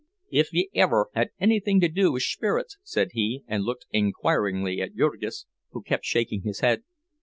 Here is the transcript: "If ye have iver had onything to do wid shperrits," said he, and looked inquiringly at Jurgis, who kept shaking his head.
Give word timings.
"If 0.31 0.51
ye 0.51 0.71
have 0.73 0.89
iver 0.89 1.09
had 1.13 1.29
onything 1.39 1.79
to 1.81 1.87
do 1.87 2.11
wid 2.11 2.23
shperrits," 2.23 2.77
said 2.81 3.09
he, 3.11 3.43
and 3.45 3.63
looked 3.63 3.85
inquiringly 3.91 4.81
at 4.81 4.95
Jurgis, 4.95 5.45
who 5.73 5.83
kept 5.83 6.05
shaking 6.05 6.41
his 6.41 6.61
head. 6.61 6.81